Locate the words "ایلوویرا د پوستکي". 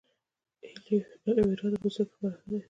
1.25-2.11